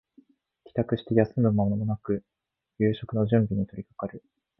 [0.65, 2.23] 帰宅して休む間もなく
[2.79, 4.23] 夕食の準備に取りかかる